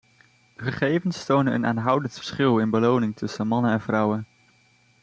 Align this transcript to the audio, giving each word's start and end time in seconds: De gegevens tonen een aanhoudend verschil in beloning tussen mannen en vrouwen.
De 0.55 0.63
gegevens 0.63 1.25
tonen 1.25 1.53
een 1.53 1.65
aanhoudend 1.65 2.13
verschil 2.13 2.57
in 2.57 2.69
beloning 2.69 3.15
tussen 3.15 3.47
mannen 3.47 3.71
en 3.71 3.81
vrouwen. 3.81 4.27